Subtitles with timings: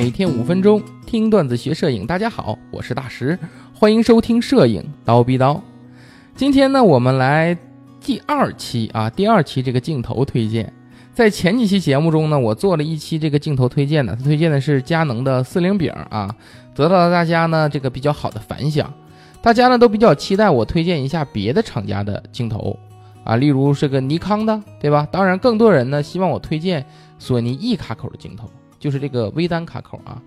[0.00, 2.06] 每天五分钟听段子学摄影。
[2.06, 3.38] 大家好，我是大石，
[3.74, 5.62] 欢迎收听摄影刀逼刀。
[6.34, 7.54] 今天呢，我们来
[8.00, 10.72] 第二期啊，第二期这个镜头推荐。
[11.12, 16.34] 在前几期节目中呢，我做了一期这个镜头推荐的，他推荐的是佳能的四零饼啊，
[16.74, 18.90] 得到了大家呢这个比较好的反响。
[19.42, 22.74] 大家呢都比较期待我推荐一下别的厂家的镜头
[23.22, 25.06] 啊，例如这个尼康的，对吧？
[25.12, 26.86] 当然，更多人呢希望我推荐
[27.18, 28.48] 索尼 E 卡口的镜头。
[28.80, 30.20] 就是这个微单卡口啊，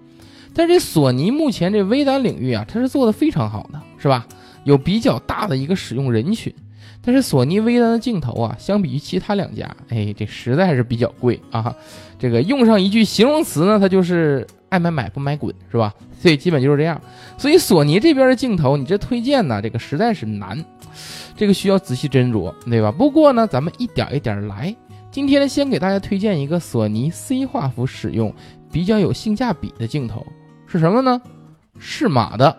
[0.53, 4.25] 但这索尼目前这微单领域啊，它是做的非常好的，是吧？
[4.63, 6.53] 有比较大的一个使用人群。
[7.05, 11.75] 但是索尼微单的镜头啊，相比于其他两家，哎，这实在是比较贵啊。
[12.17, 15.94] 这个用上一句形容词呢，它就是爱买买不买滚，是吧？
[16.17, 17.02] 所以基本就是这样。
[17.38, 20.63] 所以索尼这边的镜头，你这推荐呢，这个实在是难，
[21.35, 22.89] 这个需要仔细斟酌，对吧？
[22.89, 24.73] 不过呢，咱们一点一点来。
[25.13, 28.34] 今天，先给大家推荐一个索尼 C 画幅使用
[28.72, 30.26] 比较有性价比的镜头，
[30.66, 31.22] 是什么呢？
[31.78, 32.58] 适马的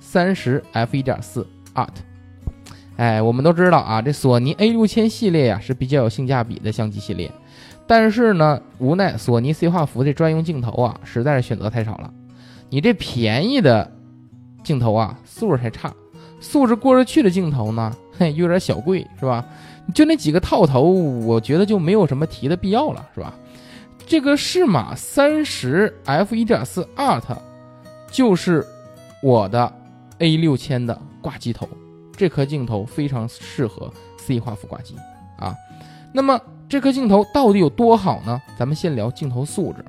[0.00, 1.86] 三十 f 一点四 art。
[2.96, 7.30] 哎，我们都知道啊，这索尼 A 六千系列呀是比较有性价比的相机系列，
[7.86, 12.12] 但是呢，无奈索尼 C 画幅的专用镜头啊，实在是选择太少了。
[12.70, 13.88] 你这便宜的
[14.64, 15.94] 镜头啊，素质太差，
[16.40, 19.46] 素质过得去的镜头呢，嘿，有点小贵，是吧？
[19.92, 23.34] 就那几个套头，我觉得就没有什么提的必要了，是吧？
[24.06, 27.22] 这个适马三十 f 一点四 art
[28.10, 28.64] 就是
[29.22, 29.72] 我的
[30.18, 31.68] A 六千的挂机头，
[32.16, 34.94] 这颗镜头非常适合 C 画幅挂机
[35.38, 35.54] 啊。
[36.12, 38.40] 那么这颗镜头到底有多好呢？
[38.58, 39.84] 咱们先聊镜头素质。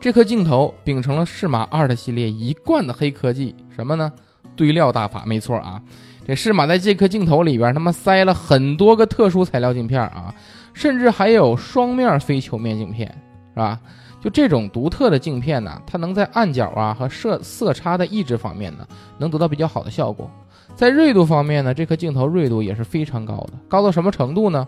[0.00, 4.12] 这颗镜头秉承了适马 art 系列一贯的黑科技，什么呢？
[4.54, 5.82] 堆料大法，没错啊。
[6.26, 10.34] 这适马在这颗镜头里边，他妈塞了很多个特殊材料镜片啊，
[10.74, 13.06] 甚至还有双面非球面镜片，
[13.54, 13.78] 是吧？
[14.20, 18.84] 就这种独特的镜片呢，它能在暗角啊和色色差的抑制方面呢，
[19.18, 20.28] 能得到比较好的效果。
[20.74, 24.66] 在锐度方面呢，这颗镜头锐度也是非常高的，高到什么程度呢？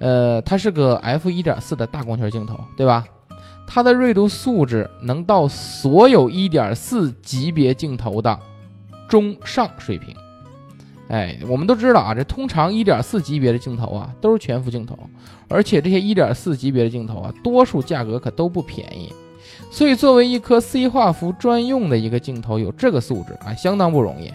[0.00, 3.04] 呃，它是个 f 一点四的大光圈镜头，对吧？
[3.64, 8.36] 它的锐度素质能到所有一点四级别镜头的
[9.08, 10.12] 中上水平。
[11.08, 14.98] 哎，我们都知道啊，这通常一点四级别的镜头啊，都是全幅镜头，
[15.48, 19.12] 而且这些一点四级别的镜头啊，多数价格可都不便宜。
[19.70, 24.32] 所以，作为一颗 C 画幅专用的一个镜头，有这个素质啊，相当不容易。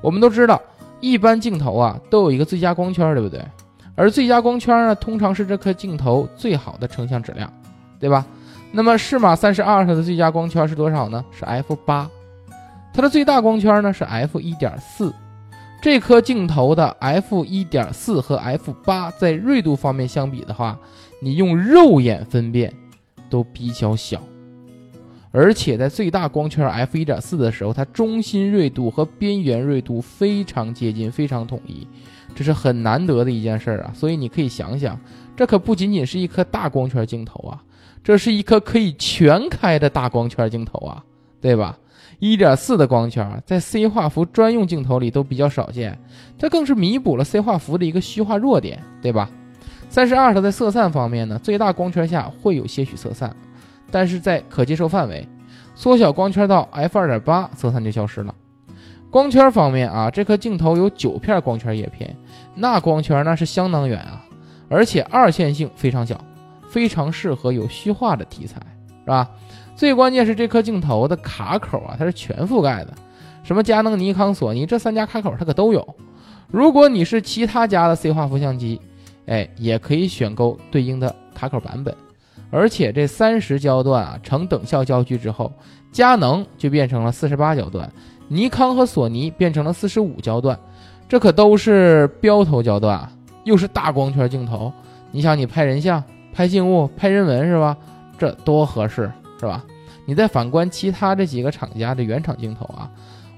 [0.00, 0.60] 我们都知道，
[1.00, 3.42] 一般镜头啊，都有一个最佳光圈，对不对？
[3.96, 7.52] 而最佳光圈呢，通常是这颗镜头最好的成像质量，
[7.98, 8.24] 对吧？
[8.72, 11.24] 那么适马三十二它的最佳光圈是多少呢？
[11.30, 12.08] 是 f 八，
[12.92, 15.12] 它的最大光圈呢是 f 一点四。
[15.84, 20.80] 这颗镜头的 f 一点四和 f 八在锐度方面相比的话，
[21.20, 22.72] 你用肉眼分辨
[23.28, 24.18] 都比较小，
[25.30, 31.86] 而且在最大光圈 f 一点四的时候，它中心锐度和边缘锐度非常接近，非常统一，
[32.34, 33.92] 这是很难得的一件事儿啊！
[33.94, 34.98] 所以你可以想想，
[35.36, 37.62] 这可不仅仅是一颗大光圈镜头啊，
[38.02, 41.04] 这是一颗可以全开的大光圈镜头啊，
[41.42, 41.78] 对吧？
[42.18, 45.98] 一点四的光圈在 C 画幅专用镜头里都比较少见，
[46.38, 49.28] 它更是弥补了 C 画幅的一个虚化弱点，对吧？
[49.88, 53.34] 三十二它在色散方面呢，最大光圈下会有些许色散，
[53.90, 55.26] 但是在可接受范围，
[55.74, 58.34] 缩小光圈到 f 二点八，色散就消失了。
[59.10, 62.16] 光圈方面啊，这颗镜头有九片光圈叶片，
[62.56, 64.24] 那光圈那是相当远啊，
[64.68, 66.20] 而且二线性非常小，
[66.68, 68.60] 非常适合有虚化的题材，
[69.04, 69.30] 是吧？
[69.76, 72.94] 最关键是这颗镜头的卡口啊，它是全覆盖的，
[73.42, 75.86] 什么佳能、尼康、索尼这三家卡口它可都有。
[76.48, 78.80] 如果你是其他家的 C 画幅相机，
[79.26, 81.94] 哎，也可以选购对应的卡口版本。
[82.50, 85.52] 而且这三十焦段啊，成等效焦距之后，
[85.90, 87.90] 佳能就变成了四十八焦段，
[88.28, 90.56] 尼康和索尼变成了四十五焦段，
[91.08, 93.10] 这可都是标头焦段，
[93.42, 94.72] 又是大光圈镜头。
[95.10, 97.76] 你想，你拍人像、拍静物、拍人文是吧？
[98.16, 99.10] 这多合适！
[99.38, 99.64] 是吧？
[100.06, 102.90] 你再反观其他这几个厂家的原厂镜头啊，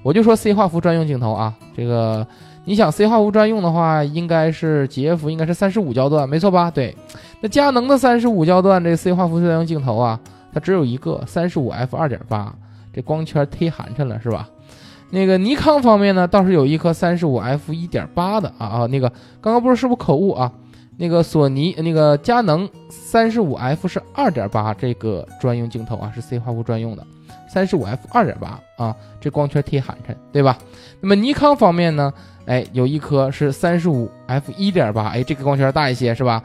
[0.03, 2.27] 我就说 C 画幅专用镜头啊，这个
[2.65, 6.69] 你想 C 画幅专用的话，应该是 G F 应该是三十五焦段，没错吧？
[6.69, 6.93] 对，
[7.39, 10.19] 那佳能的三十五焦段这 C 画幅专用镜头啊，
[10.53, 12.53] 它只有一个三十五 F 二点八，
[12.91, 14.49] 这光圈忒寒碜了，是吧？
[15.09, 19.09] 那个尼康方面呢，倒是有一颗三十五 F 一点八的啊啊，那个
[19.39, 20.51] 刚刚不是是不是口误啊？
[20.99, 27.05] 那个索尼那个佳能三十五 F 是二点八这个专用镜头啊，是 C 画幅专用的，
[27.47, 30.57] 三十五 F 二点八啊，这光圈忒寒碜，对吧？
[30.99, 32.11] 那么尼康方面呢，
[32.47, 36.41] 哎，有一颗是三十五 F 一点八，哎，这个光圈大一些是吧？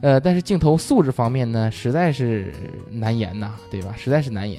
[0.00, 2.54] 呃，但是镜头素质方面呢，实在是
[2.90, 3.92] 难言呐，对吧？
[3.98, 4.58] 实在是难言，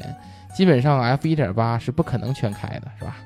[0.56, 3.18] 基本上 f 一点八是不可能全开的，是吧？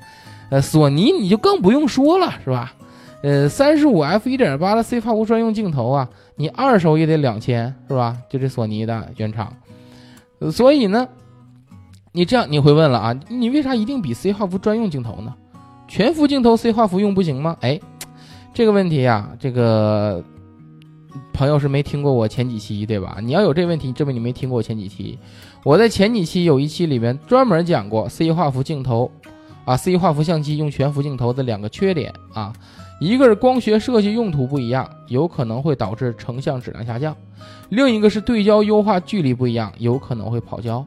[0.49, 2.73] 呃，索尼你就更不用说了，是吧？
[3.21, 8.17] 呃，三十五 f 一点八的 C 画幅专用镜头啊，你二手也得两千，是吧？
[8.29, 9.53] 就这索尼的原厂，
[10.51, 11.07] 所以呢，
[12.11, 15.33] 你这样你会问了啊，你为啥一定比 C 画幅专用镜头呢？
[15.87, 17.57] 全幅镜头 C 画幅用不行吗？
[17.61, 17.79] 哎，
[18.53, 20.23] 这个问题呀，这个。
[21.31, 23.17] 朋友是没听过我前几期对吧？
[23.21, 25.19] 你要有这问题，证明你没听过我前几期。
[25.63, 29.11] 我在前几期有一期里面专门讲过 C 画幅镜头，
[29.65, 32.53] 啊，C 画幅相机用全幅镜头的两个缺点啊，
[32.99, 37.13] 一个是光学设计用途不一样，有可能会导致成像质量下降；
[37.69, 40.85] 另一个是对焦优化距离不一样，有可能会跑焦。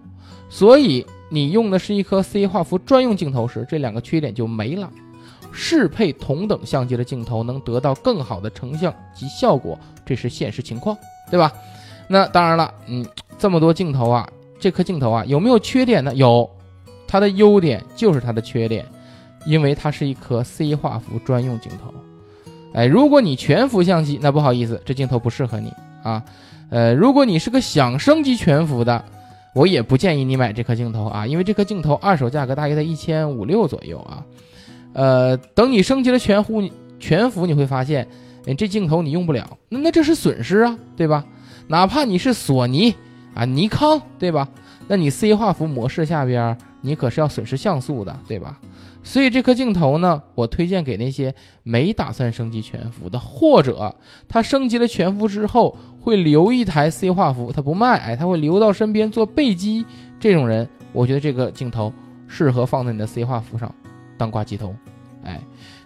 [0.49, 4.91] 所以你用的是一颗 C 画幅专用镜头时，这两个缺点就没了。
[5.53, 10.97] 适配同等相机的镜头，能得到更好的成像及效果，这是现实情况，
[11.31, 11.53] 对吧？
[12.07, 13.05] 那当然了，嗯，
[13.39, 14.29] 这么多镜头啊，
[14.59, 16.15] 这颗镜头啊，有没有缺点呢？
[16.15, 16.49] 有，
[17.07, 18.87] 它的优点就是它的缺点，
[19.47, 21.93] 因为它是一颗 C 画幅专用镜头。
[22.75, 25.73] 哎，如果你全幅相机，那不好意思，这镜头不适合你
[26.03, 26.23] 啊。
[26.71, 29.05] 呃，如果你是个想升级全幅的，
[29.55, 34.23] 我也不建议你买这颗镜头啊，因为这颗镜头二手价格大约在一千五六左右啊。
[34.93, 36.63] 呃，等你升级了全幅，
[37.01, 38.07] 全幅你会发现，
[38.47, 41.25] 哎，这镜头你用不了，那那这是损失啊，对吧？
[41.69, 42.95] 哪怕你是索尼
[43.35, 44.49] 啊、尼康，对吧？
[44.89, 48.59] 那你 C 画幅模式下边，你可是要损失像素的，对吧？
[49.03, 53.95] 所以这颗镜头呢，我推荐给那些没打算升级全幅的，或者
[54.29, 59.85] 他升级了全幅之后会留一台 C 画幅，他不卖，哎，他会留到身边做备机，
[60.21, 61.93] 这种人，我觉得这个镜头
[62.27, 63.73] 适合放在你的 C 画幅上。
[64.19, 64.75] 当挂机头，
[65.23, 65.41] 哎，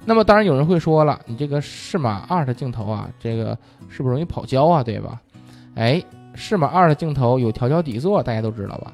[0.07, 3.57] 那么当然有人会说了，你这个适马二的镜头啊，这个
[3.89, 4.83] 是不是容易跑焦啊？
[4.83, 5.21] 对吧？
[5.75, 6.03] 哎，
[6.35, 8.91] 适马二的镜头有调焦底座，大家都知道吧？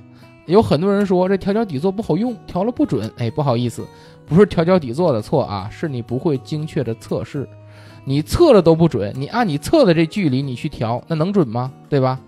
[0.49, 3.11] 有很多人说这调焦底座不好用，调了不准。
[3.19, 3.87] 哎，不好意思，
[4.27, 7.49] 不是调焦底座的错啊，是你不会精确的测试，
[8.05, 11.71] 你测了都不准，你按你测的这距离你去调，那能准吗？
[11.89, 12.19] 对吧？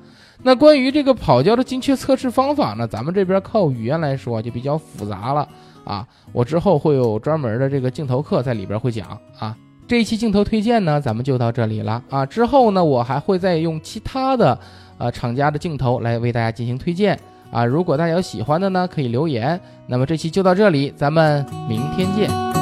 [0.43, 5.49] 那关于这个跑焦的精确测试方法呢，咱们这边靠语言来说就比较复杂了。
[5.85, 9.57] 啊，我之后会有专门的这个镜头课在里边会讲啊。
[9.89, 12.25] 这一期镜头推荐呢，咱们就到这里了啊。
[12.25, 14.57] 之后呢，我还会再用其他的
[14.99, 17.19] 呃厂家的镜头来为大家进行推荐
[17.51, 17.65] 啊。
[17.65, 19.61] 如果大家有喜欢的呢，可以留言。
[19.87, 22.60] 那么这期就到这里，咱们明天见。